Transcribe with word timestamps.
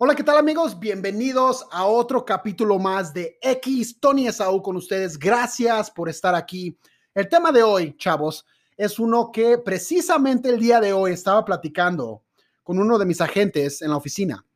Hola, 0.00 0.14
¿qué 0.14 0.22
tal 0.22 0.38
amigos? 0.38 0.78
Bienvenidos 0.78 1.66
a 1.72 1.84
otro 1.84 2.24
capítulo 2.24 2.78
más 2.78 3.12
de 3.12 3.36
X 3.42 3.98
Tony 3.98 4.28
Esaú 4.28 4.62
con 4.62 4.76
ustedes. 4.76 5.18
Gracias 5.18 5.90
por 5.90 6.08
estar 6.08 6.36
aquí. 6.36 6.78
El 7.16 7.28
tema 7.28 7.50
de 7.50 7.64
hoy, 7.64 7.96
chavos, 7.96 8.46
es 8.76 9.00
uno 9.00 9.32
que 9.32 9.58
precisamente 9.58 10.50
el 10.50 10.60
día 10.60 10.78
de 10.78 10.92
hoy 10.92 11.14
estaba 11.14 11.44
platicando 11.44 12.22
con 12.62 12.78
uno 12.78 12.96
de 12.96 13.06
mis 13.06 13.20
agentes 13.20 13.82
en 13.82 13.90
la 13.90 13.96
oficina. 13.96 14.46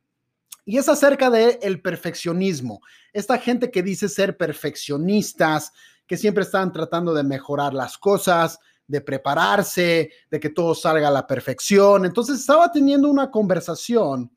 Y 0.63 0.77
es 0.77 0.87
acerca 0.87 1.29
de 1.29 1.59
el 1.61 1.81
perfeccionismo. 1.81 2.79
Esta 3.11 3.37
gente 3.37 3.69
que 3.69 3.83
dice 3.83 4.07
ser 4.07 4.37
perfeccionistas, 4.37 5.73
que 6.07 6.15
siempre 6.15 6.45
están 6.45 6.71
tratando 6.71 7.13
de 7.13 7.23
mejorar 7.23 7.73
las 7.73 7.97
cosas, 7.97 8.59
de 8.87 9.01
prepararse, 9.01 10.09
de 10.31 10.39
que 10.39 10.51
todo 10.51 10.73
salga 10.73 11.09
a 11.09 11.11
la 11.11 11.27
perfección. 11.27 12.05
Entonces 12.05 12.39
estaba 12.39 12.71
teniendo 12.71 13.09
una 13.09 13.29
conversación 13.29 14.31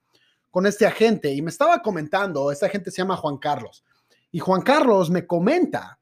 con 0.57 0.65
este 0.65 0.87
agente 0.87 1.31
y 1.35 1.43
me 1.43 1.51
estaba 1.51 1.83
comentando, 1.83 2.51
este 2.51 2.65
agente 2.65 2.91
se 2.91 3.03
llama 3.03 3.19
Juan 3.19 3.37
Carlos, 3.37 3.85
y 4.33 4.39
Juan 4.39 4.63
Carlos 4.63 5.11
me 5.11 5.27
comenta 5.27 5.99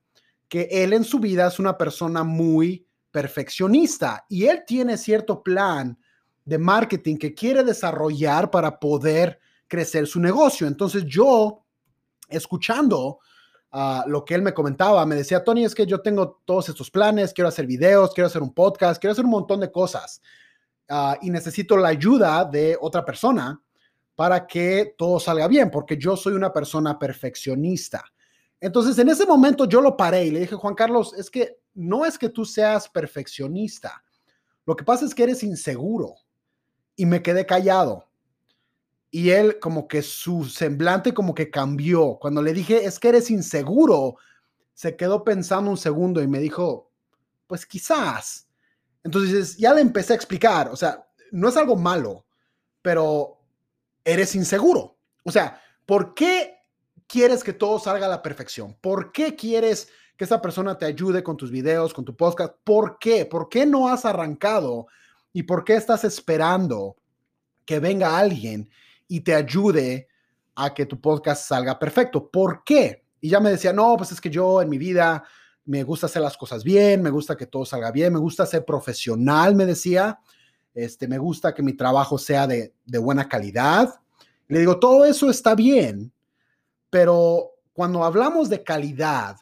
que 0.49 0.69
él 0.71 0.93
en 0.93 1.03
su 1.03 1.19
vida 1.19 1.49
es 1.49 1.59
una 1.59 1.77
persona 1.77 2.23
muy 2.23 2.87
perfeccionista 3.11 4.25
y 4.29 4.45
él 4.45 4.63
tiene 4.65 4.97
cierto 4.97 5.43
plan 5.43 5.99
de 6.45 6.59
marketing 6.59 7.17
que 7.17 7.35
quiere 7.35 7.65
desarrollar 7.65 8.49
para 8.49 8.79
poder 8.79 9.41
crecer 9.67 10.07
su 10.07 10.21
negocio. 10.21 10.69
Entonces 10.69 11.05
yo, 11.05 11.65
escuchando 12.29 13.19
uh, 13.73 14.03
lo 14.09 14.25
que 14.25 14.37
él 14.37 14.43
me 14.43 14.55
comentaba, 14.55 15.05
me 15.05 15.17
decía, 15.17 15.43
Tony, 15.43 15.65
es 15.65 15.75
que 15.75 15.85
yo 15.85 16.01
tengo 16.01 16.41
todos 16.45 16.69
estos 16.69 16.93
planes, 16.93 17.33
quiero 17.33 17.49
hacer 17.49 17.67
videos, 17.67 18.15
quiero 18.15 18.29
hacer 18.29 18.41
un 18.41 18.55
podcast, 18.55 19.01
quiero 19.01 19.15
hacer 19.15 19.25
un 19.25 19.33
montón 19.33 19.59
de 19.59 19.73
cosas 19.73 20.23
uh, 20.91 21.15
y 21.23 21.31
necesito 21.31 21.77
la 21.77 21.89
ayuda 21.89 22.45
de 22.45 22.79
otra 22.81 23.05
persona 23.05 23.61
para 24.15 24.47
que 24.47 24.95
todo 24.97 25.19
salga 25.19 25.49
bien, 25.49 25.71
porque 25.71 25.97
yo 25.97 26.17
soy 26.17 26.35
una 26.35 26.53
persona 26.53 26.99
perfeccionista. 26.99 28.05
Entonces, 28.61 28.99
en 28.99 29.09
ese 29.09 29.27
momento 29.27 29.69
yo 29.69 29.81
lo 29.81 29.97
paré 29.97 30.27
y 30.27 30.31
le 30.31 30.41
dije, 30.41 30.55
Juan 30.55 30.75
Carlos, 30.75 31.15
es 31.19 31.31
que 31.31 31.59
no 31.75 32.05
es 32.05 32.17
que 32.17 32.29
tú 32.29 32.45
seas 32.45 32.89
perfeccionista, 32.89 34.05
lo 34.67 34.77
que 34.77 34.85
pasa 34.85 35.05
es 35.05 35.15
que 35.15 35.25
eres 35.25 35.43
inseguro. 35.43 36.15
Y 36.97 37.07
me 37.07 37.23
quedé 37.23 37.45
callado. 37.45 38.09
Y 39.11 39.31
él 39.31 39.59
como 39.61 39.89
que 39.89 40.03
su 40.03 40.45
semblante 40.45 41.13
como 41.13 41.35
que 41.35 41.51
cambió. 41.51 42.19
Cuando 42.21 42.41
le 42.41 42.53
dije, 42.53 42.85
es 42.85 42.99
que 42.99 43.09
eres 43.09 43.31
inseguro, 43.31 44.17
se 44.73 44.97
quedó 44.97 45.23
pensando 45.23 45.71
un 45.71 45.77
segundo 45.77 46.23
y 46.23 46.29
me 46.29 46.39
dijo, 46.39 46.91
pues 47.47 47.67
quizás. 47.67 48.49
Entonces 49.03 49.57
ya 49.57 49.75
le 49.75 49.81
empecé 49.81 50.13
a 50.13 50.17
explicar, 50.17 50.69
o 50.69 50.77
sea, 50.77 51.07
no 51.31 51.49
es 51.49 51.57
algo 51.57 51.77
malo, 51.77 52.25
pero 52.81 53.44
eres 54.05 54.35
inseguro. 54.35 54.99
O 55.23 55.33
sea, 55.33 55.61
¿por 55.87 56.15
qué 56.15 56.57
quieres 57.07 57.43
que 57.43 57.53
todo 57.53 57.79
salga 57.79 58.07
a 58.07 58.11
la 58.11 58.23
perfección? 58.23 58.77
¿Por 58.81 59.13
qué 59.13 59.35
quieres 59.35 59.89
que 60.17 60.25
esa 60.25 60.41
persona 60.41 60.77
te 60.77 60.87
ayude 60.87 61.23
con 61.23 61.37
tus 61.37 61.51
videos, 61.51 61.95
con 61.95 62.05
tu 62.05 62.17
podcast? 62.17 62.55
¿Por 62.65 62.99
qué? 62.99 63.27
¿Por 63.27 63.49
qué 63.49 63.67
no 63.67 63.89
has 63.89 64.05
arrancado? 64.05 64.87
¿Y 65.33 65.43
por 65.45 65.65
qué 65.65 65.75
estás 65.75 66.05
esperando 66.05 66.97
que 67.65 67.81
venga 67.81 68.19
alguien 68.19 68.69
y 69.09 69.21
te 69.21 69.35
ayude 69.35 70.09
a 70.55 70.73
que 70.73 70.87
tu 70.87 71.01
podcast 71.01 71.49
salga 71.49 71.79
perfecto? 71.79 72.31
¿Por 72.31 72.63
qué? 72.65 73.05
Y 73.21 73.31
ya 73.31 73.41
me 73.41 73.51
decía, 73.51 73.73
no, 73.73 73.97
pues 73.97 74.13
es 74.13 74.21
que 74.21 74.31
yo 74.31 74.61
en 74.61 74.69
mi 74.69 74.79
vida 74.79 75.25
me 75.65 75.83
gusta 75.83 76.07
hacer 76.07 76.23
las 76.23 76.37
cosas 76.37 76.63
bien, 76.63 77.03
me 77.03 77.11
gusta 77.11 77.37
que 77.37 77.47
todo 77.47 77.65
salga 77.65 77.91
bien, 77.91 78.13
me 78.13 78.19
gusta 78.19 78.45
ser 78.45 78.65
profesional, 78.65 79.55
me 79.55 79.67
decía. 79.67 80.19
Este, 80.75 81.07
me 81.09 81.19
gusta 81.19 81.55
que 81.55 81.63
mi 81.63 81.73
trabajo 81.73 82.19
sea 82.19 82.47
de, 82.47 82.75
de 82.85 82.99
buena 82.99 83.29
calidad. 83.29 83.95
Le 84.49 84.59
digo, 84.59 84.79
todo 84.79 85.05
eso 85.05 85.31
está 85.31 85.55
bien, 85.55 86.13
pero 86.91 87.53
cuando 87.73 88.05
hablamos 88.05 88.49
de 88.51 88.63
calidad, 88.63 89.37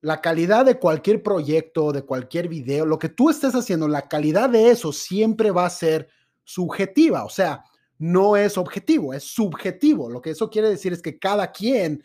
la 0.00 0.20
calidad 0.20 0.66
de 0.66 0.78
cualquier 0.78 1.22
proyecto, 1.22 1.90
de 1.90 2.02
cualquier 2.02 2.48
video, 2.48 2.84
lo 2.84 2.98
que 2.98 3.08
tú 3.08 3.30
estés 3.30 3.54
haciendo, 3.54 3.88
la 3.88 4.06
calidad 4.06 4.50
de 4.50 4.70
eso 4.70 4.92
siempre 4.92 5.50
va 5.50 5.64
a 5.64 5.70
ser 5.70 6.08
subjetiva, 6.44 7.24
o 7.24 7.30
sea, 7.30 7.64
no 7.98 8.36
es 8.36 8.58
objetivo, 8.58 9.14
es 9.14 9.24
subjetivo. 9.24 10.10
Lo 10.10 10.20
que 10.20 10.30
eso 10.30 10.50
quiere 10.50 10.68
decir 10.68 10.92
es 10.92 11.00
que 11.00 11.18
cada 11.18 11.50
quien 11.52 12.02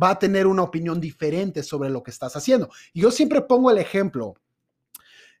va 0.00 0.10
a 0.10 0.18
tener 0.18 0.46
una 0.46 0.62
opinión 0.62 1.00
diferente 1.00 1.62
sobre 1.62 1.90
lo 1.90 2.02
que 2.02 2.10
estás 2.10 2.34
haciendo. 2.36 2.70
Y 2.92 3.02
yo 3.02 3.10
siempre 3.10 3.42
pongo 3.42 3.70
el 3.70 3.78
ejemplo 3.78 4.34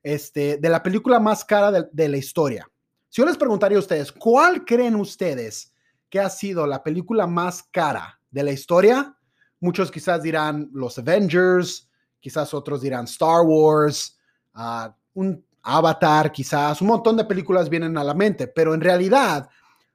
este, 0.02 0.56
de 0.56 0.68
la 0.68 0.82
película 0.82 1.20
más 1.20 1.44
cara 1.44 1.70
de, 1.70 2.08
la 2.08 2.16
historia. 2.16 2.68
Si 3.08 3.20
yo 3.20 3.26
les 3.26 3.36
preguntaría 3.36 3.76
a 3.76 3.80
ustedes, 3.80 4.10
¿cuál 4.10 4.64
creen 4.64 4.96
ustedes 4.96 5.72
que 6.08 6.20
ha 6.20 6.30
sido 6.30 6.66
la 6.66 6.82
película 6.82 7.26
más 7.26 7.62
cara 7.62 8.20
de 8.30 8.42
la 8.42 8.52
historia? 8.52 9.16
Muchos 9.60 9.90
quizás 9.90 10.22
dirán 10.22 10.70
los 10.72 10.98
Avengers, 10.98 11.88
quizás 12.20 12.52
otros 12.54 12.80
dirán 12.80 13.04
Star 13.04 13.42
Wars, 13.44 14.18
ah, 14.54 14.94
un 15.14 15.44
Avatar, 15.62 16.32
quizás 16.32 16.80
un 16.80 16.88
montón 16.88 17.16
de 17.16 17.24
películas 17.24 17.68
vienen 17.68 17.96
a 17.96 18.02
la 18.02 18.14
mente, 18.14 18.48
pero 18.48 18.74
en 18.74 18.80
realidad 18.80 19.48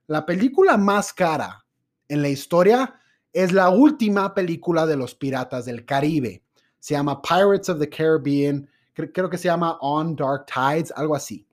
la 0.08 0.26
película 0.26 0.78
más 0.78 1.12
cara 1.12 1.66
en 2.08 2.22
la 2.22 2.30
historia 2.30 2.96
es 3.34 3.52
la 3.52 3.70
última 3.70 4.34
película 4.34 4.86
de 4.86 4.96
los 4.96 5.14
Piratas 5.14 5.66
del 5.66 5.86
Caribe. 5.86 6.44
Se 6.80 6.94
llama 6.94 7.22
Pirates 7.22 7.70
of 7.70 7.80
the 7.80 7.90
Caribbean 7.90 8.70
creo 9.14 9.30
que 9.30 9.38
se 9.38 9.46
llama 9.46 9.78
On 9.82 10.16
Dark 10.16 10.46
Tides, 10.46 10.92
algo 10.96 11.16
así. 11.16 11.46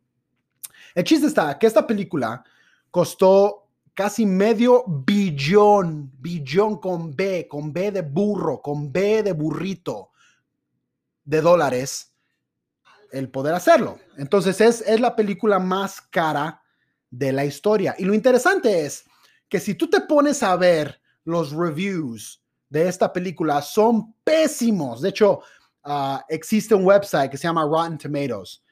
El 0.95 1.05
chiste 1.05 1.27
está 1.27 1.59
que 1.59 1.67
esta 1.67 1.87
película 1.87 2.45
costó 2.91 3.69
casi 3.95 4.27
medio 4.27 4.85
billón, 4.87 6.11
billón 6.19 6.79
con 6.79 7.15
B, 7.15 7.47
con 7.49 7.73
B 7.73 7.93
de 7.93 8.03
burro, 8.03 8.61
con 8.61 8.93
B 8.93 9.23
de 9.23 9.33
burrito 9.33 10.11
de 11.25 11.41
dólares 11.41 12.13
el 13.13 13.31
poder 13.31 13.55
hacerlo. 13.55 13.99
Entonces 14.17 14.61
es, 14.61 14.81
es 14.83 15.01
la 15.01 15.15
película 15.15 15.59
más 15.59 16.01
cara 16.01 16.63
de 17.11 17.33
la 17.33 17.45
historia. 17.45 17.95
Y 17.99 18.05
lo 18.05 18.15
interesante 18.15 18.85
es 18.85 19.05
que 19.49 19.61
si 19.61 19.75
tú 19.75 19.89
te 19.89 20.01
pones 20.01 20.43
a 20.43 20.57
ver 20.57 21.01
los 21.25 21.53
reviews 21.53 22.43
de 22.69 22.89
esta 22.89 23.13
película, 23.13 23.63
son 23.63 24.15
pésimos. 24.25 25.01
De 25.01 25.11
hecho, 25.11 25.41
Ah, 25.85 26.25
existe 26.29 26.75
un 26.75 26.85
website 26.85 27.31
que 27.31 27.37
se 27.37 27.47
llama 27.47 27.65
Rotten 27.65 27.99
Tomatoes, 27.99 28.63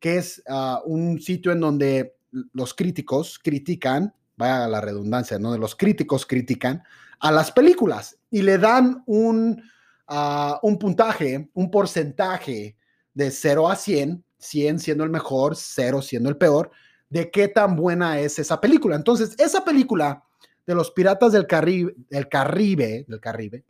que 0.00 0.16
es 0.18 0.42
ah, 0.48 0.82
un 0.84 1.20
sitio 1.20 1.52
en 1.52 1.60
donde 1.60 2.16
los 2.52 2.74
críticos 2.74 3.38
critican, 3.38 4.12
vaya 4.36 4.66
la 4.66 4.80
redundancia, 4.80 5.38
¿no? 5.38 5.56
Los 5.56 5.76
críticos 5.76 6.26
critican 6.26 6.82
a 7.20 7.30
las 7.30 7.52
películas 7.52 8.18
y 8.30 8.42
le 8.42 8.58
dan 8.58 9.02
un, 9.06 9.62
ah, 10.08 10.58
un 10.62 10.78
puntaje, 10.78 11.48
un 11.54 11.70
porcentaje 11.70 12.76
de 13.14 13.30
0 13.30 13.68
a 13.68 13.76
100, 13.76 14.24
100 14.38 14.78
siendo 14.80 15.04
el 15.04 15.10
mejor, 15.10 15.56
0 15.56 16.02
siendo 16.02 16.28
el 16.28 16.36
peor, 16.36 16.70
de 17.08 17.30
qué 17.30 17.48
tan 17.48 17.76
buena 17.76 18.18
es 18.18 18.38
esa 18.38 18.60
película. 18.60 18.96
Entonces, 18.96 19.34
esa 19.38 19.64
película 19.64 20.24
de 20.66 20.74
los 20.74 20.90
Piratas 20.90 21.32
del 21.32 21.46
Caribe, 21.46 21.94
del 22.10 22.28
Caribe, 22.28 23.04
del 23.06 23.20
Caribe, 23.20 23.64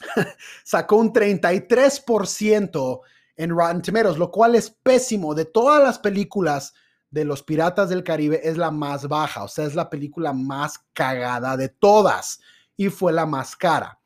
sacó 0.64 0.96
un 0.96 1.12
33% 1.12 3.00
en 3.36 3.50
Rotten 3.50 3.82
Tomatoes, 3.82 4.18
lo 4.18 4.30
cual 4.30 4.54
es 4.54 4.70
pésimo. 4.70 5.34
De 5.34 5.44
todas 5.44 5.82
las 5.82 5.98
películas 5.98 6.74
de 7.10 7.24
los 7.24 7.42
Piratas 7.42 7.88
del 7.88 8.02
Caribe 8.04 8.40
es 8.42 8.56
la 8.56 8.70
más 8.70 9.06
baja, 9.06 9.44
o 9.44 9.48
sea, 9.48 9.66
es 9.66 9.74
la 9.74 9.88
película 9.88 10.32
más 10.32 10.80
cagada 10.92 11.56
de 11.56 11.68
todas 11.68 12.40
y 12.76 12.88
fue 12.88 13.12
la 13.12 13.24
más 13.24 13.54
cara. 13.54 14.00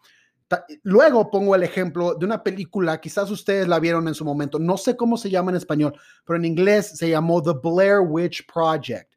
Luego 0.83 1.31
pongo 1.31 1.55
el 1.55 1.63
ejemplo 1.63 2.15
de 2.15 2.25
una 2.25 2.43
película, 2.43 3.01
quizás 3.01 3.31
ustedes 3.31 3.67
la 3.67 3.79
vieron 3.79 4.09
en 4.09 4.15
su 4.15 4.25
momento, 4.25 4.59
no 4.59 4.77
sé 4.77 4.97
cómo 4.97 5.17
se 5.17 5.31
llama 5.31 5.51
en 5.51 5.57
español, 5.57 5.99
pero 6.25 6.39
en 6.39 6.45
inglés 6.45 6.99
se 6.99 7.09
llamó 7.09 7.43
The 7.43 7.53
Blair 7.63 8.01
Witch 8.01 8.47
Project. 8.47 9.11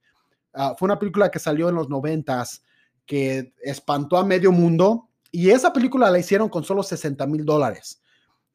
Ah, 0.53 0.73
fue 0.77 0.87
una 0.87 0.99
película 0.99 1.29
que 1.29 1.39
salió 1.39 1.69
en 1.69 1.75
los 1.75 1.89
noventas 1.89 2.63
que 3.05 3.53
espantó 3.61 4.17
a 4.17 4.25
medio 4.25 4.51
mundo 4.51 5.09
y 5.31 5.49
esa 5.49 5.71
película 5.71 6.09
la 6.09 6.19
hicieron 6.19 6.49
con 6.49 6.63
solo 6.63 6.83
60 6.83 7.25
mil 7.27 7.45
dólares, 7.45 8.01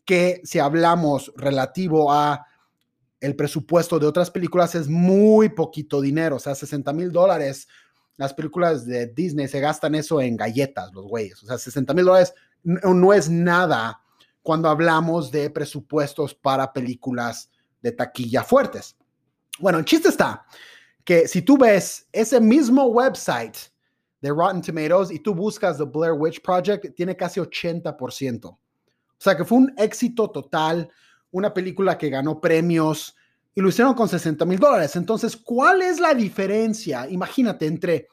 que 0.05 0.41
si 0.45 0.59
hablamos 0.59 1.33
relativo 1.37 2.13
a 2.13 2.47
el 3.21 3.35
presupuesto 3.35 3.99
de 3.99 4.07
otras 4.07 4.31
películas 4.31 4.75
es 4.75 4.89
muy 4.89 5.49
poquito 5.49 6.01
dinero, 6.01 6.37
o 6.37 6.39
sea, 6.39 6.55
60 6.55 6.93
mil 6.93 7.11
dólares. 7.11 7.67
Las 8.17 8.35
películas 8.35 8.87
de 8.87 9.09
Disney 9.09 9.49
se 9.49 9.61
gastan 9.61 9.95
eso 9.95 10.21
en 10.21 10.37
galletas, 10.37 10.93
los 10.93 11.07
güeyes. 11.07 11.43
O 11.43 11.47
sea, 11.47 11.59
60 11.59 11.93
mil 11.95 12.05
dólares 12.05 12.35
no, 12.63 13.13
es 13.13 13.29
nada 13.31 14.01
cuando 14.43 14.69
hablamos 14.69 15.31
de 15.31 15.51
presupuestos 15.51 16.35
para 16.35 16.73
películas 16.73 17.51
de 17.81 17.93
taquilla 17.93 18.43
fuertes. 18.43 18.97
Bueno, 19.59 19.79
el 19.79 19.85
chiste 19.85 20.09
está 20.09 20.45
que 21.05 21.29
si 21.29 21.43
tú 21.43 21.57
ves 21.57 22.09
ese 22.13 22.41
mismo 22.41 22.87
website 22.87 23.57
de 24.27 24.33
Rotten 24.33 24.61
Tomatoes 24.61 25.11
y 25.11 25.21
tú 25.21 25.35
buscas 25.35 25.79
The 25.79 25.85
Blair 25.85 26.13
Witch 26.13 26.43
Project, 26.43 26.95
tiene 26.95 27.17
casi 27.17 27.41
80%. 27.41 28.47
O 28.47 28.59
sea 29.19 29.37
que 29.37 29.45
fue 29.45 29.59
un 29.59 29.73
éxito 29.77 30.31
total, 30.31 30.91
una 31.31 31.55
película 31.55 31.97
que 31.97 32.11
ganó 32.11 32.41
premios 32.41 33.17
y 33.55 33.61
lo 33.61 33.69
hicieron 33.69 33.95
con 33.95 34.09
60 34.09 34.45
mil 34.45 34.59
dólares. 34.59 34.97
Entonces, 34.97 35.37
¿cuál 35.37 35.81
es 35.83 36.01
la 36.01 36.13
diferencia? 36.13 37.09
Imagínate 37.09 37.67
entre 37.67 38.09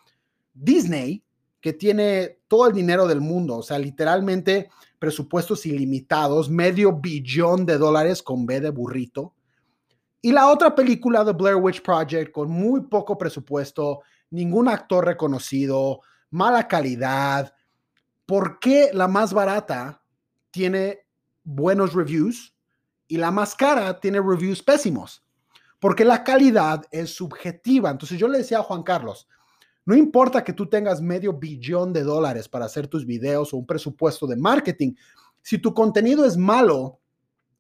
Disney, 0.53 1.23
que 1.59 1.73
tiene 1.73 2.39
todo 2.47 2.67
el 2.67 2.73
dinero 2.73 3.07
del 3.07 3.21
mundo, 3.21 3.57
o 3.57 3.63
sea, 3.63 3.79
literalmente 3.79 4.69
presupuestos 4.99 5.65
ilimitados, 5.65 6.49
medio 6.49 6.93
billón 6.93 7.65
de 7.65 7.77
dólares 7.77 8.21
con 8.21 8.45
B 8.45 8.61
de 8.61 8.69
burrito. 8.69 9.33
Y 10.21 10.31
la 10.31 10.49
otra 10.49 10.75
película, 10.75 11.25
The 11.25 11.33
Blair 11.33 11.55
Witch 11.55 11.81
Project, 11.81 12.31
con 12.31 12.49
muy 12.49 12.81
poco 12.81 13.17
presupuesto, 13.17 14.01
ningún 14.33 14.67
actor 14.67 15.05
reconocido, 15.05 16.01
mala 16.31 16.67
calidad. 16.67 17.53
¿Por 18.25 18.59
qué 18.59 18.89
la 18.91 19.07
más 19.07 19.31
barata 19.31 20.03
tiene 20.51 21.05
buenos 21.43 21.93
reviews 21.93 22.55
y 23.07 23.17
la 23.17 23.31
más 23.31 23.55
cara 23.55 23.99
tiene 23.99 24.19
reviews 24.19 24.63
pésimos? 24.63 25.23
Porque 25.79 26.03
la 26.03 26.23
calidad 26.23 26.83
es 26.91 27.13
subjetiva. 27.13 27.91
Entonces 27.91 28.17
yo 28.17 28.27
le 28.27 28.39
decía 28.39 28.59
a 28.59 28.63
Juan 28.63 28.83
Carlos, 28.83 29.27
no 29.85 29.95
importa 29.95 30.43
que 30.43 30.53
tú 30.53 30.67
tengas 30.67 31.01
medio 31.01 31.33
billón 31.33 31.93
de 31.93 32.03
dólares 32.03 32.49
para 32.49 32.65
hacer 32.65 32.87
tus 32.87 33.05
videos 33.05 33.53
o 33.53 33.57
un 33.57 33.67
presupuesto 33.67 34.25
de 34.25 34.37
marketing, 34.37 34.93
si 35.41 35.59
tu 35.59 35.73
contenido 35.73 36.25
es 36.25 36.37
malo, 36.37 37.01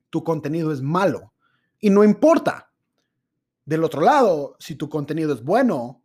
tu 0.09 0.23
contenido 0.23 0.71
es 0.71 0.81
malo. 0.81 1.33
Y 1.79 1.89
no 1.89 2.03
importa. 2.03 2.71
Del 3.65 3.83
otro 3.83 4.01
lado, 4.01 4.55
si 4.59 4.75
tu 4.75 4.89
contenido 4.89 5.33
es 5.33 5.43
bueno, 5.43 6.02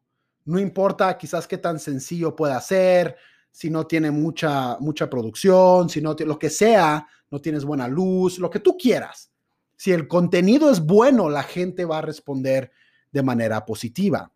no 0.49 0.59
importa 0.59 1.19
quizás 1.19 1.47
qué 1.47 1.59
tan 1.59 1.79
sencillo 1.79 2.35
pueda 2.35 2.59
ser, 2.63 3.17
si 3.51 3.69
no 3.69 3.87
tiene 3.87 4.11
mucha, 4.11 4.79
mucha 4.81 5.11
producción, 5.11 5.91
si 5.91 6.01
no 6.01 6.17
lo 6.19 6.39
que 6.39 6.49
sea, 6.49 7.07
no 7.31 7.39
tienes 7.39 7.67
buena 7.67 7.87
luz, 7.87 8.39
lo 8.39 8.49
que 8.49 8.61
tú 8.61 8.75
quieras. 8.79 9.31
Si 9.77 9.93
el 9.93 10.09
contenido 10.09 10.71
es 10.71 10.81
bueno, 10.81 11.29
la 11.29 11.43
gente 11.43 11.85
va 11.85 11.99
a 11.99 12.03
responder 12.03 12.73
de 13.13 13.23
manera 13.23 13.67
positiva. 13.67 14.33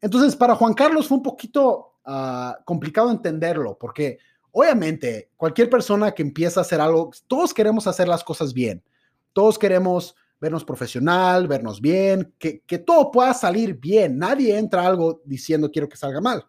Entonces, 0.00 0.34
para 0.34 0.56
Juan 0.56 0.74
Carlos 0.74 1.06
fue 1.06 1.18
un 1.18 1.22
poquito 1.22 1.98
ah, 2.04 2.58
complicado 2.64 3.12
entenderlo, 3.12 3.78
porque 3.78 4.18
obviamente 4.50 5.30
cualquier 5.36 5.70
persona 5.70 6.10
que 6.12 6.22
empieza 6.22 6.58
a 6.58 6.62
hacer 6.62 6.80
algo, 6.80 7.12
todos 7.28 7.54
queremos 7.54 7.86
hacer 7.86 8.08
las 8.08 8.24
cosas 8.24 8.54
bien, 8.54 8.82
todos 9.32 9.56
queremos 9.56 10.16
vernos 10.40 10.64
profesional, 10.64 11.48
vernos 11.48 11.80
bien, 11.80 12.34
que, 12.38 12.60
que 12.60 12.78
todo 12.78 13.10
pueda 13.10 13.32
salir 13.34 13.74
bien. 13.78 14.18
Nadie 14.18 14.58
entra 14.58 14.82
a 14.82 14.86
algo 14.86 15.22
diciendo 15.24 15.70
quiero 15.70 15.88
que 15.88 15.96
salga 15.96 16.20
mal. 16.20 16.46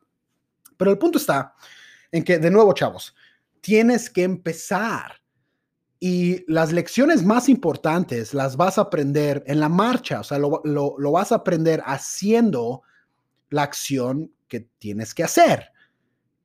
Pero 0.78 0.92
el 0.92 0.98
punto 0.98 1.18
está 1.18 1.54
en 2.12 2.24
que, 2.24 2.40
de 2.40 2.52
nuevo, 2.52 2.74
chavos, 2.74 3.16
tienes 3.62 4.10
que 4.10 4.24
empezar. 4.24 5.22
Y 6.00 6.44
las 6.52 6.72
lecciones 6.72 7.24
más 7.24 7.50
importantes 7.50 8.34
las 8.34 8.58
vas 8.58 8.78
a 8.78 8.82
aprender 8.82 9.44
en 9.48 9.60
la 9.60 9.70
marcha, 9.70 10.20
o 10.20 10.24
sea, 10.24 10.38
lo, 10.38 10.62
lo, 10.66 10.96
lo 10.98 11.12
vas 11.12 11.32
a 11.32 11.36
aprender 11.36 11.82
haciendo 11.86 12.84
la 13.50 13.64
acción 13.64 14.32
que 14.48 14.70
tienes 14.78 15.14
que 15.14 15.24
hacer. 15.24 15.72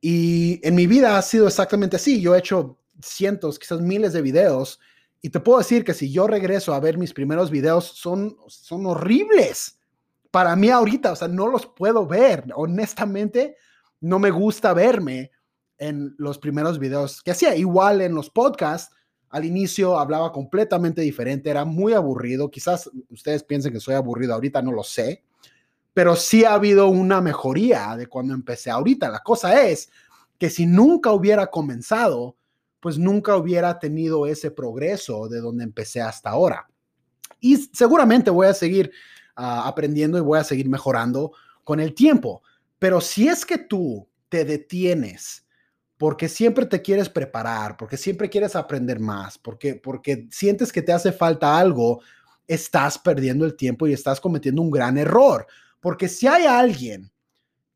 Y 0.01 0.67
en 0.67 0.75
mi 0.75 0.87
vida 0.87 1.19
ha 1.19 1.23
sido 1.23 1.47
exactamente 1.47 1.97
así. 1.97 2.21
Yo 2.21 2.35
he 2.35 2.39
hecho 2.39 2.79
cientos, 3.03 3.59
quizás 3.59 3.81
miles 3.81 4.13
de 4.13 4.23
videos 4.23 4.81
y 5.23 5.31
te 5.31 5.41
puedo 5.41 5.59
decir 5.59 5.85
que 5.85 5.95
si 5.95 6.11
yo 6.11 6.27
regreso 6.27 6.73
a 6.73 6.81
ver 6.81 6.99
mis 6.99 7.13
primeros 7.13 7.51
videos, 7.51 7.85
son, 7.85 8.37
son 8.47 8.87
horribles. 8.87 9.79
Para 10.31 10.57
mí 10.57 10.71
ahorita, 10.71 11.13
o 11.13 11.17
sea, 11.17 11.29
no 11.29 11.49
los 11.49 11.67
puedo 11.67 12.07
ver. 12.07 12.45
Honestamente, 12.55 13.57
no 14.01 14.19
me 14.19 14.31
gusta 14.31 14.73
verme 14.73 15.31
en 15.79 16.15
los 16.19 16.39
primeros 16.39 16.79
videos 16.79 17.23
que 17.23 17.33
hacía. 17.33 17.55
Igual 17.57 18.01
en 18.01 18.15
los 18.15 18.31
podcasts, 18.31 18.95
al 19.29 19.45
inicio 19.45 19.99
hablaba 19.99 20.33
completamente 20.33 21.03
diferente, 21.03 21.51
era 21.51 21.65
muy 21.65 21.93
aburrido. 21.93 22.51
Quizás 22.51 22.91
ustedes 23.11 23.43
piensen 23.43 23.73
que 23.73 23.81
soy 23.81 23.95
aburrido 23.95 24.35
ahorita, 24.35 24.63
no 24.63 24.73
lo 24.73 24.83
sé 24.83 25.23
pero 25.95 26.17
sí 26.17 26.45
ha 26.45 26.55
habido 26.55 26.89
una 26.89 27.21
mejoría 27.21 27.97
de 27.97 28.07
cuando 28.07 28.35
empecé 28.35 28.71
ahorita. 28.71 29.09
La 29.09 29.21
cosa 29.21 29.63
es 29.67 29.91
que 30.39 30.51
si 30.51 30.67
nunca 30.67 31.13
hubiera 31.13 31.49
comenzado, 31.49 32.37
pues 32.81 32.99
nunca 32.99 33.37
hubiera 33.37 33.79
tenido 33.79 34.27
ese 34.27 34.51
progreso 34.51 35.29
de 35.29 35.41
donde 35.41 35.65
empecé 35.65 36.01
hasta 36.01 36.31
ahora. 36.31 36.69
Y 37.41 37.57
seguramente 37.73 38.31
voy 38.31 38.47
a 38.47 38.55
seguir 38.55 38.91
ah, 39.37 39.69
aprendiendo 39.69 40.19
y 40.19 40.23
voy 40.23 40.39
a 40.39 40.45
seguir 40.45 40.69
mejorando 40.69 41.33
con 41.65 41.81
el 41.81 41.95
tiempo. 41.95 42.43
Pero 42.79 43.01
si 43.01 43.29
es 43.29 43.45
que 43.45 43.59
tú 43.59 44.09
te 44.29 44.45
detienes 44.45 45.47
porque 46.01 46.31
siempre 46.31 46.65
te 46.65 46.81
quieres 46.81 47.11
preparar, 47.11 47.77
porque 47.77 47.99
siempre 47.99 48.31
quieres 48.31 48.57
aprender 48.57 49.01
más, 49.01 49.37
porque, 49.37 49.75
porque 49.75 50.27
sientes 50.31 50.73
que 50.73 50.81
te 50.81 50.95
hace 50.95 51.13
falta 51.13 51.59
algo, 51.59 52.01
estás 52.49 52.99
perdiendo 52.99 53.45
el 53.45 53.55
tiempo 53.55 53.87
y 53.87 53.93
estás 53.93 54.19
cometiendo 54.19 54.63
un 54.63 54.71
gran 54.71 54.97
error. 54.97 55.47
Porque 55.79 56.09
si 56.09 56.27
hay 56.27 56.47
alguien 56.47 57.13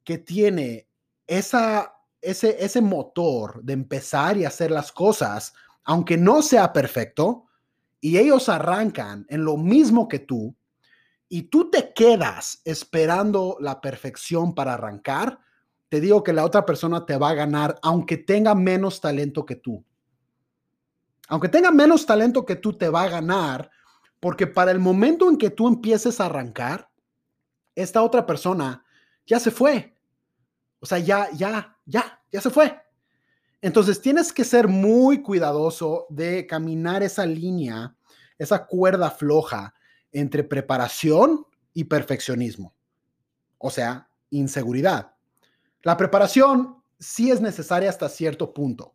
que 0.05 0.17
tiene 0.17 0.89
esa, 1.27 1.94
ese, 2.25 2.57
ese 2.65 2.81
motor 2.81 3.63
de 3.63 3.73
empezar 3.73 4.37
y 4.37 4.45
hacer 4.45 4.71
las 4.71 4.93
cosas, 4.93 5.55
aunque 5.85 6.17
no 6.17 6.43
sea 6.43 6.73
perfecto, 6.73 7.47
y 8.01 8.19
ellos 8.19 8.49
arrancan 8.49 9.27
en 9.29 9.45
lo 9.45 9.57
mismo 9.57 10.09
que 10.09 10.19
tú, 10.19 10.55
y 11.29 11.43
tú 11.45 11.71
te 11.71 11.93
quedas 11.95 12.61
esperando 12.65 13.57
la 13.61 13.81
perfección 13.81 14.55
para 14.55 14.75
arrancar, 14.75 15.41
te 15.89 16.01
digo 16.01 16.23
que 16.23 16.33
la 16.33 16.45
otra 16.45 16.67
persona 16.67 17.07
te 17.07 17.17
va 17.17 17.31
a 17.31 17.35
ganar 17.35 17.79
aunque 17.83 18.17
tenga 18.17 18.55
menos 18.55 19.01
talento 19.01 19.47
que 19.47 19.57
tú. 19.57 19.85
Aunque 21.29 21.49
tenga 21.49 21.71
menos 21.71 22.05
talento 22.05 22.45
que 22.45 22.57
tú, 22.57 22.77
te 22.77 22.89
va 22.89 23.03
a 23.03 23.09
ganar 23.09 23.71
porque 24.21 24.47
para 24.47 24.71
el 24.71 24.79
momento 24.79 25.29
en 25.29 25.37
que 25.37 25.51
tú 25.51 25.69
empieces 25.69 26.21
a 26.21 26.27
arrancar, 26.27 26.91
esta 27.75 28.03
otra 28.03 28.25
persona 28.27 28.85
ya 29.27 29.39
se 29.39 29.51
fue. 29.51 29.94
O 30.85 30.87
sea, 30.87 30.99
ya, 30.99 31.31
ya, 31.33 31.79
ya, 31.87 32.21
ya 32.31 32.41
se 32.43 32.51
fue. 32.51 32.79
Entonces 33.63 34.03
tienes 34.03 34.35
que 34.35 34.45
ser 34.45 34.69
muy 34.69 35.23
cuidadoso 35.23 36.05
de 36.11 36.47
caminar 36.47 37.03
esa 37.03 37.25
línea, 37.25 37.97
esa 38.37 38.67
cuerda 38.67 39.11
floja 39.11 39.73
entre 40.13 40.45
preparación 40.45 41.47
y 41.73 41.85
perfeccionismo. 41.85 42.75
O 43.57 43.71
sea, 43.71 44.11
inseguridad. 44.29 45.15
La 45.85 45.97
preparación 45.97 46.83
sí 46.99 47.31
es 47.31 47.41
necesaria 47.41 47.89
hasta 47.89 48.11
cierto 48.11 48.53
punto. 48.53 48.95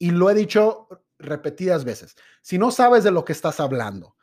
Y 0.00 0.10
lo 0.10 0.30
he 0.30 0.34
dicho 0.34 0.88
repetidas 1.16 1.84
veces. 1.84 2.16
Si 2.42 2.58
no 2.58 2.72
sabes 2.72 3.04
de 3.04 3.12
lo 3.12 3.24
que 3.24 3.34
estás 3.34 3.60
hablando, 3.60 4.16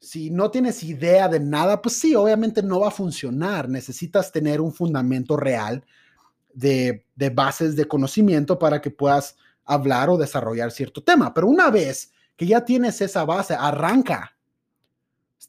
si 0.00 0.30
no 0.30 0.50
tienes 0.50 0.82
idea 0.82 1.28
de 1.28 1.38
nada, 1.38 1.80
pues 1.80 1.96
sí, 1.96 2.16
obviamente 2.16 2.60
no 2.60 2.80
va 2.80 2.88
a 2.88 2.90
funcionar. 2.90 3.68
Necesitas 3.68 4.32
tener 4.32 4.60
un 4.60 4.72
fundamento 4.72 5.36
real 5.36 5.84
de, 6.54 7.04
bases 7.32 7.76
de 7.76 7.86
conocimiento 7.86 8.58
para 8.58 8.80
que 8.80 8.90
puedas 8.90 9.36
hablar 9.64 10.10
o 10.10 10.16
desarrollar 10.16 10.70
cierto 10.70 11.02
tema. 11.02 11.32
Pero 11.32 11.46
una 11.46 11.70
vez 11.70 12.12
que 12.36 12.46
ya 12.46 12.64
tienes 12.64 13.00
esa 13.00 13.24
base, 13.24 13.54
arranca. 13.54 14.36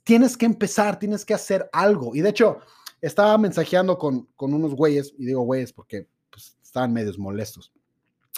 Tienes 0.04 0.38
que 0.38 0.46
empezar, 0.46 1.00
tienes 1.00 1.26
que 1.26 1.34
hacer 1.34 1.70
algo. 1.72 2.16
Y 2.16 2.22
de 2.22 2.30
hecho, 2.30 2.60
estaba 3.02 3.38
mensajeando 3.38 3.98
con, 3.98 4.28
unos 4.38 4.76
güeyes, 4.76 5.14
y 5.18 5.26
digo 5.26 5.42
güeyes 5.42 5.74
porque 5.74 6.08
pues, 6.30 6.58
estaban 6.62 6.94
medios 6.94 7.18
molestos, 7.18 7.72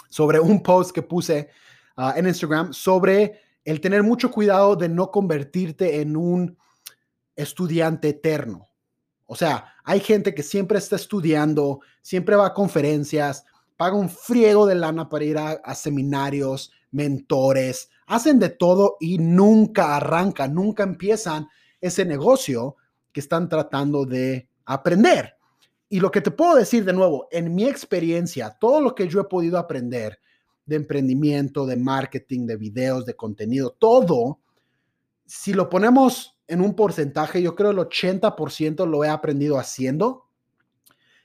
sobre 0.08 0.40
un 0.40 0.62
post 0.62 0.92
que 0.92 1.02
puse 1.02 1.48
ah, 1.96 2.14
en 2.16 2.26
Instagram 2.26 2.72
sobre 2.72 3.40
el 3.64 3.80
tener 3.80 4.02
mucho 4.02 4.30
cuidado 4.30 4.76
de 4.76 4.88
no 4.88 5.10
convertirte 5.10 6.00
en 6.00 6.16
un 6.16 6.56
estudiante 7.36 8.10
eterno. 8.10 8.68
O 9.34 9.36
sea, 9.36 9.74
hay 9.82 9.98
gente 9.98 10.32
que 10.32 10.44
siempre 10.44 10.78
está 10.78 10.94
estudiando, 10.94 11.80
siempre 12.02 12.36
va 12.36 12.46
a 12.46 12.54
conferencias, 12.54 13.44
paga 13.76 13.96
un 13.96 14.08
friego 14.08 14.64
de 14.64 14.76
lana 14.76 15.08
para 15.08 15.24
ir 15.24 15.36
a, 15.36 15.74
seminarios, 15.74 16.70
mentores, 16.92 17.90
hacen 18.06 18.38
de 18.38 18.50
todo 18.50 18.96
y 19.00 19.18
nunca 19.18 19.96
arrancan, 19.96 20.54
nunca 20.54 20.84
empiezan 20.84 21.48
ese 21.80 22.04
negocio 22.04 22.76
que 23.10 23.18
están 23.18 23.48
tratando 23.48 24.04
de 24.04 24.48
aprender. 24.66 25.34
Y 25.88 25.98
lo 25.98 26.12
que 26.12 26.20
te 26.20 26.30
puedo 26.30 26.54
decir 26.54 26.84
de 26.84 26.92
nuevo, 26.92 27.26
en 27.32 27.56
mi 27.56 27.64
experiencia, 27.64 28.56
todo 28.60 28.80
lo 28.80 28.94
que 28.94 29.08
yo 29.08 29.20
he 29.20 29.24
podido 29.24 29.58
aprender 29.58 30.20
de 30.64 30.76
emprendimiento, 30.76 31.66
de 31.66 31.74
marketing, 31.74 32.46
de 32.46 32.56
videos, 32.56 33.04
de 33.04 33.16
contenido, 33.16 33.72
todo, 33.76 34.38
si 35.26 35.52
lo 35.52 35.68
ponemos 35.68 36.33
en 36.46 36.60
un 36.60 36.74
porcentaje, 36.74 37.42
yo 37.42 37.54
creo 37.54 37.70
el 37.70 37.78
80% 37.78 38.86
lo 38.86 39.04
he 39.04 39.08
aprendido 39.08 39.58
haciendo 39.58 40.24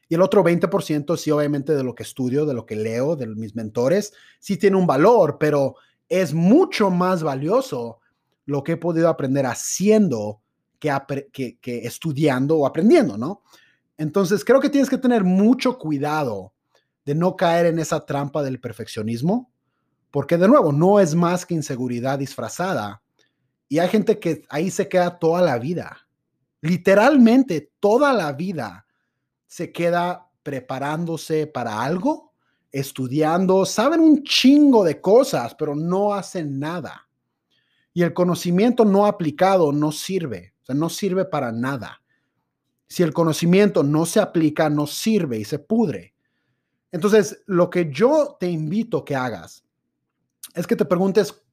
y 0.09 0.15
el 0.15 0.21
otro 0.23 0.43
20% 0.43 1.15
sí, 1.17 1.29
obviamente, 1.29 1.75
de 1.75 1.83
lo 1.83 1.93
que 1.93 2.01
estudio, 2.01 2.47
de 2.47 2.55
lo 2.55 2.65
que 2.65 2.75
leo, 2.75 3.15
de 3.15 3.27
mis 3.27 3.55
mentores, 3.55 4.11
sí 4.39 4.57
tiene 4.57 4.75
un 4.75 4.87
valor, 4.87 5.37
pero 5.39 5.75
es 6.09 6.33
mucho 6.33 6.89
más 6.89 7.21
valioso 7.21 7.99
lo 8.45 8.63
que 8.63 8.73
he 8.73 8.77
podido 8.77 9.07
aprender 9.07 9.45
haciendo 9.45 10.41
que, 10.79 10.91
que, 11.31 11.59
que 11.59 11.85
estudiando 11.85 12.57
o 12.57 12.65
aprendiendo, 12.65 13.17
¿no? 13.17 13.43
Entonces, 13.97 14.43
creo 14.43 14.59
que 14.59 14.69
tienes 14.69 14.89
que 14.89 14.97
tener 14.97 15.23
mucho 15.23 15.77
cuidado 15.77 16.53
de 17.05 17.13
no 17.13 17.35
caer 17.35 17.67
en 17.67 17.77
esa 17.77 18.03
trampa 18.05 18.41
del 18.41 18.59
perfeccionismo, 18.59 19.51
porque 20.09 20.37
de 20.37 20.47
nuevo, 20.47 20.71
no 20.71 20.99
es 20.99 21.13
más 21.13 21.45
que 21.45 21.53
inseguridad 21.53 22.17
disfrazada. 22.17 23.03
Y 23.69 23.79
hay 23.79 23.87
gente 23.87 24.19
que 24.19 24.43
ahí 24.49 24.69
se 24.71 24.89
queda 24.89 25.17
toda 25.19 25.41
la 25.41 25.57
vida, 25.59 26.07
literalmente 26.61 27.71
toda 27.79 28.11
la 28.13 28.33
vida 28.33 28.85
se 29.47 29.71
queda 29.71 30.29
preparándose 30.43 31.47
para 31.47 31.81
algo 31.81 32.29
estudiando, 32.71 33.65
saben 33.65 33.99
un 33.99 34.23
chingo 34.23 34.83
de 34.83 35.01
cosas, 35.01 35.55
pero 35.55 35.75
no 35.75 36.13
hacen 36.13 36.59
nada. 36.59 37.07
Y 37.93 38.03
el 38.03 38.13
conocimiento 38.13 38.85
no 38.85 39.05
aplicado 39.05 39.71
no 39.71 39.91
sirve, 39.91 40.53
o 40.61 40.65
sea, 40.65 40.75
no 40.75 40.89
sirve 40.89 41.25
para 41.25 41.51
nada. 41.51 42.01
Si 42.87 43.03
el 43.03 43.13
conocimiento 43.13 43.83
no 43.83 44.05
se 44.05 44.19
aplica, 44.19 44.69
no 44.69 44.87
sirve 44.87 45.37
y 45.37 45.45
se 45.45 45.59
pudre. 45.59 46.15
Entonces, 46.91 47.43
lo 47.45 47.69
que 47.69 47.91
yo 47.91 48.37
te 48.39 48.49
invito 48.49 49.05
que 49.05 49.15
hagas 49.15 49.63
es 50.55 50.65
que 50.65 50.75
te 50.75 50.85
preguntes, 50.85 51.43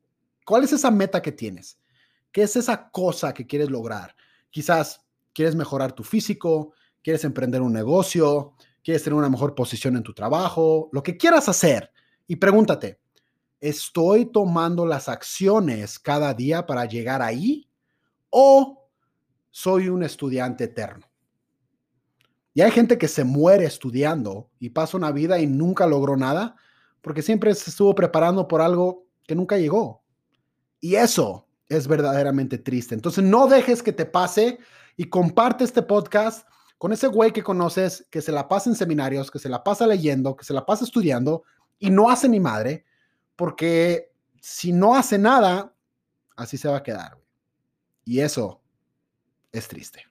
¿cuál 0.45 0.65
es 0.65 0.73
esa 0.73 0.91
meta 0.91 1.21
que 1.21 1.33
tienes? 1.33 1.79
¿Qué 2.37 2.43
es 2.43 2.55
esa 2.55 2.91
cosa 2.91 3.33
que 3.33 3.47
quieres 3.47 3.71
lograr? 3.71 4.15
Quizás 4.51 5.01
quieres 5.33 5.55
mejorar 5.55 5.95
tu 5.95 6.05
físico, 6.05 6.75
quieres 7.03 7.25
emprender 7.25 7.63
un 7.63 7.73
negocio, 7.73 8.53
quieres 8.85 9.03
tener 9.03 9.19
una 9.19 9.31
mejor 9.31 9.55
posición 9.55 9.97
en 9.97 10.03
tu 10.03 10.13
trabajo, 10.13 10.91
lo 10.93 11.03
que 11.03 11.17
quieras 11.17 11.49
hacer. 11.49 11.91
Y 12.27 12.37
pregúntate, 12.37 13.01
¿estoy 13.59 14.27
tomando 14.27 14.85
las 14.85 15.09
acciones 15.09 15.99
cada 15.99 16.35
día 16.35 16.67
para 16.67 16.85
llegar 16.85 17.23
ahí? 17.23 17.71
¿O 18.29 18.87
soy 19.51 19.89
un 19.89 20.03
estudiante 20.03 20.65
eterno? 20.65 21.07
Y 22.53 22.61
hay 22.61 22.71
gente 22.71 22.99
que 22.99 23.09
se 23.09 23.25
muere 23.25 23.65
estudiando 23.65 24.51
y 24.59 24.69
pasa 24.69 24.99
una 24.99 25.11
vida 25.11 25.39
y 25.39 25.47
nunca 25.47 25.87
logró 25.87 26.19
nada 26.19 26.55
porque 27.01 27.23
siempre 27.23 27.55
se 27.55 27.71
estuvo 27.71 27.95
preparando 27.95 28.47
por 28.47 28.61
algo 28.61 29.07
que 29.27 29.35
nunca 29.35 29.57
llegó. 29.57 30.03
Y 30.81 30.97
eso 30.97 31.46
es 31.69 31.89
verdaderamente 31.89 32.59
triste. 32.59 32.95
Entonces 32.95 33.25
no 33.25 33.47
dejes 33.47 33.83
que 33.83 33.93
te 33.93 34.07
pase 34.07 34.59
y 34.97 35.05
comparte 35.05 35.65
este 35.65 35.83
podcast 35.83 36.47
con 36.79 36.93
ese 36.93 37.07
güey 37.07 37.33
que 37.33 37.43
conoces 37.43 38.07
que 38.11 38.21
se 38.21 38.33
la 38.33 38.49
pasa 38.49 38.71
en 38.71 38.77
seminarios, 38.77 39.31
que 39.31 39.39
se 39.39 39.49
la 39.49 39.65
pasa 39.65 39.87
leyendo, 39.87 40.37
que 40.37 40.45
se 40.45 40.53
la 40.53 40.67
pasa 40.67 40.85
estudiando 40.85 41.45
y 41.79 41.91
no 41.91 42.11
hace 42.11 42.29
ni 42.29 42.41
madre, 42.41 42.85
porque 43.35 44.13
si 44.41 44.73
no 44.73 44.95
hace 44.95 45.19
nada, 45.19 45.75
así 46.37 46.57
se 46.57 46.69
va 46.69 46.79
a 46.79 46.83
quedar. 46.83 47.19
Y 48.05 48.21
eso 48.21 48.61
es 49.53 49.67
triste. 49.69 50.05